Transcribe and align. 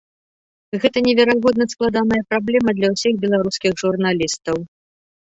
Гэта 0.83 0.97
неверагодна 1.07 1.65
складаная 1.73 2.21
праблема 2.31 2.69
для 2.77 2.89
ўсіх 2.93 3.13
беларускіх 3.27 3.71
журналістаў. 3.83 4.57